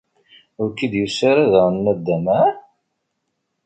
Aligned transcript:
Ur 0.61 0.69
k-id-yusi 0.75 1.23
ara 1.31 1.51
daɣen 1.51 1.77
naddam, 1.85 2.25
ah? 2.41 2.51